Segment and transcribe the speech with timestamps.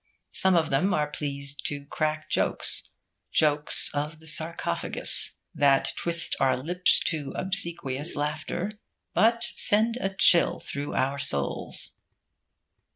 [0.31, 2.89] Some of them are pleased to crack jokes;
[3.31, 8.79] jokes of the sarcophagus, that twist our lips to obsequious laughter,
[9.13, 11.91] but send a chill through our souls.